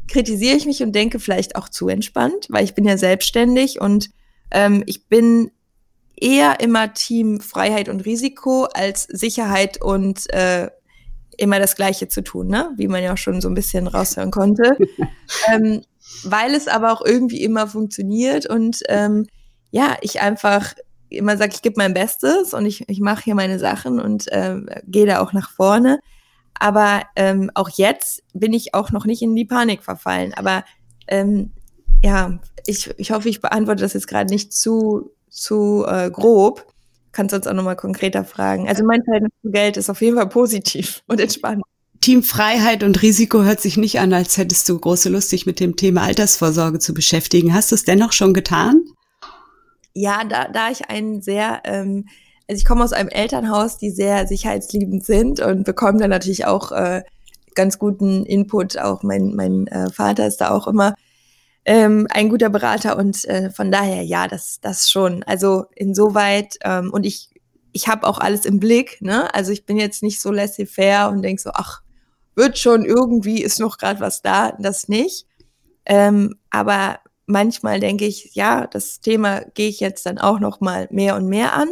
[0.09, 4.11] kritisiere ich mich und denke vielleicht auch zu entspannt, weil ich bin ja selbstständig und
[4.51, 5.51] ähm, ich bin
[6.17, 10.71] eher immer Team Freiheit und Risiko als Sicherheit und äh,
[11.37, 12.71] immer das Gleiche zu tun, ne?
[12.77, 14.77] wie man ja auch schon so ein bisschen raushören konnte.
[15.53, 15.83] ähm,
[16.23, 19.27] weil es aber auch irgendwie immer funktioniert und ähm,
[19.71, 20.75] ja, ich einfach
[21.09, 24.57] immer sage, ich gebe mein Bestes und ich, ich mache hier meine Sachen und äh,
[24.87, 25.99] gehe da auch nach vorne.
[26.59, 30.33] Aber ähm, auch jetzt bin ich auch noch nicht in die Panik verfallen.
[30.35, 30.65] Aber
[31.09, 31.53] ähm,
[32.05, 36.67] ja, ich, ich hoffe, ich beantworte das jetzt gerade nicht zu zu äh, grob.
[37.13, 38.69] Kannst du uns auch nochmal konkreter fragen.
[38.69, 41.63] Also mein Verhältnis zu Geld ist auf jeden Fall positiv und entspannt.
[42.01, 45.59] Team Freiheit und Risiko hört sich nicht an, als hättest du große Lust, dich mit
[45.59, 47.55] dem Thema Altersvorsorge zu beschäftigen.
[47.55, 48.85] Hast du es dennoch schon getan?
[49.95, 52.07] Ja, da, da ich einen sehr, ähm,
[52.49, 56.73] also ich komme aus einem Elternhaus, die sehr sicherheitsliebend sind und bekomme dann natürlich auch
[56.73, 57.03] äh,
[57.55, 58.77] ganz guten Input.
[58.77, 60.95] Auch mein, mein äh, Vater ist da auch immer
[61.65, 65.23] ähm, ein guter Berater und äh, von daher ja, das das schon.
[65.25, 67.31] Also insoweit ähm, und ich
[67.73, 69.35] ich habe auch alles im Blick, ne?
[69.35, 71.83] Also ich bin jetzt nicht so laissez-faire und denk so, ach,
[72.37, 75.27] wird schon irgendwie ist noch gerade was da, das nicht.
[75.87, 80.89] Ähm, aber manchmal denke ich, ja, das Thema gehe ich jetzt dann auch noch mal
[80.91, 81.69] mehr und mehr an.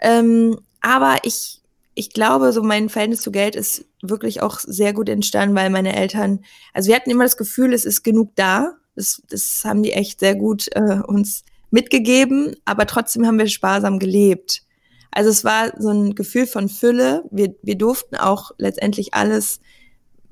[0.00, 1.58] Ähm, aber ich
[1.98, 5.96] ich glaube, so mein Verhältnis zu Geld ist wirklich auch sehr gut entstanden, weil meine
[5.96, 9.92] Eltern, also wir hatten immer das Gefühl, es ist genug da, das, das haben die
[9.92, 14.62] echt sehr gut äh, uns mitgegeben, aber trotzdem haben wir sparsam gelebt.
[15.10, 17.24] Also es war so ein Gefühl von Fülle.
[17.30, 19.60] Wir, wir durften auch letztendlich alles.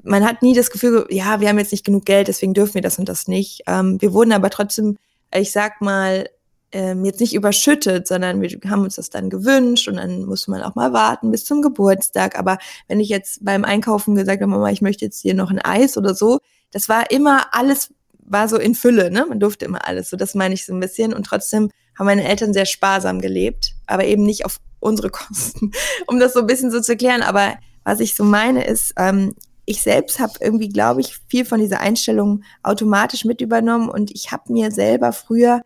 [0.03, 2.83] Man hat nie das Gefühl, ja, wir haben jetzt nicht genug Geld, deswegen dürfen wir
[2.83, 3.63] das und das nicht.
[3.67, 4.99] Ähm, wir wurden aber trotzdem,
[5.35, 6.29] ich sag mal,
[6.73, 10.63] ähm, jetzt nicht überschüttet, sondern wir haben uns das dann gewünscht und dann muss man
[10.63, 12.39] auch mal warten bis zum Geburtstag.
[12.39, 15.61] Aber wenn ich jetzt beim Einkaufen gesagt habe, Mama, ich möchte jetzt hier noch ein
[15.61, 16.41] Eis oder so,
[16.73, 17.95] das war immer alles
[18.29, 19.27] war so in Fülle, ne?
[19.29, 20.11] Man durfte immer alles.
[20.11, 21.15] So, das meine ich so ein bisschen.
[21.15, 25.73] Und trotzdem haben meine Eltern sehr sparsam gelebt, aber eben nicht auf unsere Kosten,
[26.07, 27.23] um das so ein bisschen so zu erklären.
[27.23, 29.35] Aber was ich so meine ist, ähm,
[29.65, 34.31] ich selbst habe irgendwie, glaube ich, viel von dieser Einstellung automatisch mit übernommen und ich
[34.31, 35.62] habe mir selber früher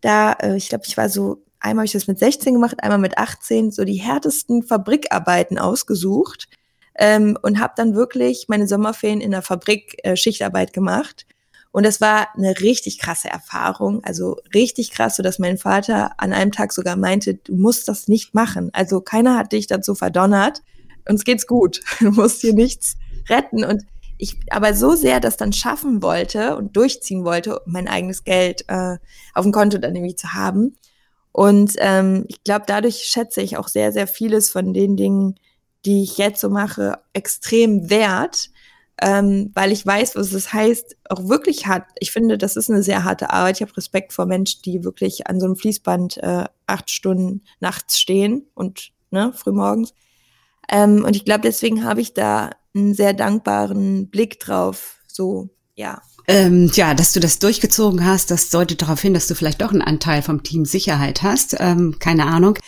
[0.00, 2.98] da, äh, ich glaube, ich war so, einmal habe ich das mit 16 gemacht, einmal
[2.98, 6.48] mit 18, so die härtesten Fabrikarbeiten ausgesucht
[6.98, 11.26] ähm, und habe dann wirklich meine Sommerferien in der Fabrik äh, Schichtarbeit gemacht
[11.74, 16.32] und das war eine richtig krasse Erfahrung, also richtig krass, so dass mein Vater an
[16.32, 18.70] einem Tag sogar meinte, du musst das nicht machen.
[18.72, 20.62] Also keiner hat dich dazu verdonnert.
[21.08, 21.80] Uns geht's gut.
[21.98, 22.96] Du musst hier nichts
[23.28, 23.64] retten.
[23.64, 23.82] Und
[24.18, 28.98] ich aber so sehr das dann schaffen wollte und durchziehen wollte, mein eigenes Geld äh,
[29.34, 30.76] auf dem Konto dann irgendwie zu haben.
[31.32, 35.40] Und ähm, ich glaube, dadurch schätze ich auch sehr, sehr vieles von den Dingen,
[35.84, 38.50] die ich jetzt so mache, extrem wert,
[39.02, 41.84] ähm, weil ich weiß, was es heißt, auch wirklich hart.
[41.98, 43.56] Ich finde, das ist eine sehr harte Arbeit.
[43.56, 47.98] Ich habe Respekt vor Menschen, die wirklich an so einem Fließband äh, acht Stunden nachts
[47.98, 49.94] stehen und ne, frühmorgens.
[50.70, 54.98] Ähm, und ich glaube, deswegen habe ich da einen sehr dankbaren Blick drauf.
[55.06, 56.00] So, ja.
[56.26, 59.72] Ähm, ja, dass du das durchgezogen hast, das deutet darauf hin, dass du vielleicht doch
[59.72, 61.56] einen Anteil vom Team Sicherheit hast.
[61.58, 62.58] Ähm, keine Ahnung.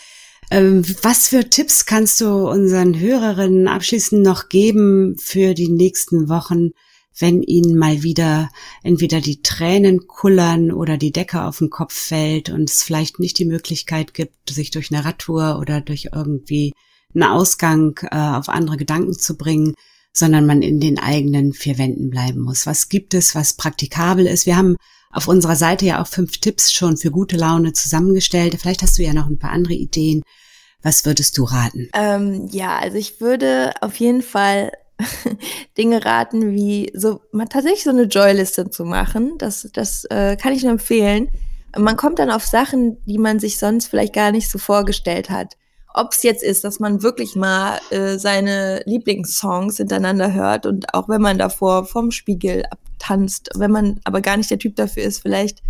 [0.49, 6.69] Ähm, was für Tipps kannst du unseren Hörerinnen abschließend noch geben für die nächsten Wochen,
[7.19, 8.49] wenn ihnen mal wieder
[8.83, 13.39] entweder die Tränen kullern oder die Decke auf den Kopf fällt und es vielleicht nicht
[13.39, 16.73] die Möglichkeit gibt, sich durch eine Radtour oder durch irgendwie
[17.13, 19.73] einen Ausgang äh, auf andere Gedanken zu bringen,
[20.13, 22.65] sondern man in den eigenen vier Wänden bleiben muss.
[22.65, 24.45] Was gibt es, was praktikabel ist?
[24.45, 24.77] Wir haben
[25.11, 28.55] auf unserer Seite ja auch fünf Tipps schon für gute Laune zusammengestellt.
[28.59, 30.23] Vielleicht hast du ja noch ein paar andere Ideen.
[30.83, 31.89] Was würdest du raten?
[31.93, 34.71] Ähm, ja, also ich würde auf jeden Fall
[35.77, 39.37] Dinge raten, wie so mal tatsächlich so eine Joy-Liste zu machen.
[39.37, 41.29] Das, das äh, kann ich nur empfehlen.
[41.75, 45.55] Man kommt dann auf Sachen, die man sich sonst vielleicht gar nicht so vorgestellt hat.
[45.97, 51.09] Ob es jetzt ist, dass man wirklich mal äh, seine Lieblingssongs hintereinander hört und auch
[51.09, 55.23] wenn man davor vom Spiegel abtanzt, wenn man aber gar nicht der Typ dafür ist,
[55.23, 55.63] vielleicht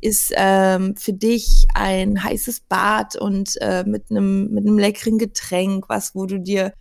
[0.00, 5.88] ist ähm, für dich ein heißes Bad und äh, mit einem mit einem leckeren Getränk,
[5.88, 6.72] was wo du dir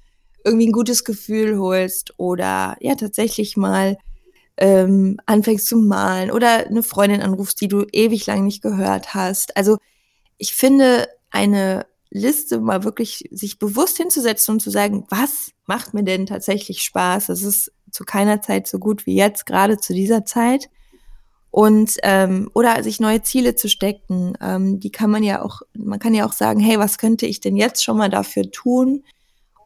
[0.46, 3.98] irgendwie ein gutes Gefühl holst oder ja tatsächlich mal
[4.58, 9.58] ähm, anfängst zu malen oder eine Freundin anrufst, die du ewig lang nicht gehört hast.
[9.58, 9.78] Also
[10.38, 16.04] ich finde eine Liste mal wirklich sich bewusst hinzusetzen und zu sagen, was macht mir
[16.04, 17.28] denn tatsächlich Spaß?
[17.28, 20.70] Das ist zu keiner Zeit so gut wie jetzt, gerade zu dieser Zeit.
[21.50, 26.00] Und ähm, oder sich neue Ziele zu stecken, ähm, die kann man ja auch, man
[26.00, 29.04] kann ja auch sagen, hey, was könnte ich denn jetzt schon mal dafür tun,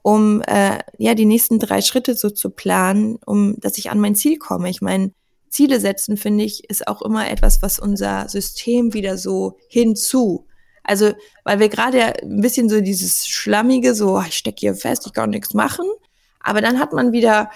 [0.02, 4.16] um äh, ja die nächsten drei Schritte so zu planen, um dass ich an mein
[4.16, 4.70] Ziel komme.
[4.70, 5.12] Ich meine,
[5.50, 10.47] Ziele setzen, finde ich, ist auch immer etwas, was unser System wieder so hinzu.
[10.88, 11.12] Also,
[11.44, 15.30] weil wir gerade ein bisschen so dieses Schlammige, so, ich stecke hier fest, ich kann
[15.30, 15.86] nichts machen.
[16.40, 17.50] Aber dann hat man wieder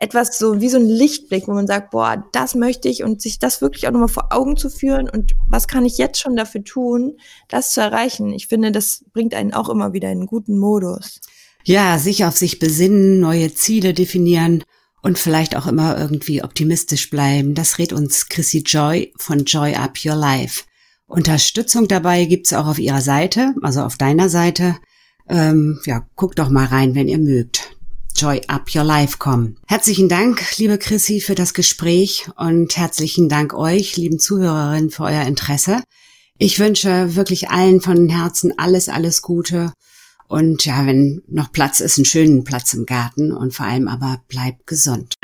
[0.00, 3.38] etwas so wie so ein Lichtblick, wo man sagt, boah, das möchte ich und sich
[3.38, 6.64] das wirklich auch nochmal vor Augen zu führen und was kann ich jetzt schon dafür
[6.64, 8.32] tun, das zu erreichen.
[8.32, 11.20] Ich finde, das bringt einen auch immer wieder in einen guten Modus.
[11.64, 14.64] Ja, sich auf sich besinnen, neue Ziele definieren
[15.02, 17.54] und vielleicht auch immer irgendwie optimistisch bleiben.
[17.54, 20.62] Das rät uns Chrissy Joy von Joy Up Your Life.
[21.10, 24.76] Unterstützung dabei gibt's auch auf ihrer Seite, also auf deiner Seite.
[25.28, 27.76] Ähm, ja, guckt doch mal rein, wenn ihr mögt.
[28.14, 29.56] Joy Up Your Life kommen.
[29.66, 35.22] Herzlichen Dank, liebe Chrissy, für das Gespräch und herzlichen Dank euch, lieben Zuhörerinnen, für euer
[35.22, 35.82] Interesse.
[36.38, 39.72] Ich wünsche wirklich allen von Herzen alles, alles Gute
[40.28, 44.22] und ja, wenn noch Platz ist, einen schönen Platz im Garten und vor allem aber
[44.28, 45.14] bleibt gesund.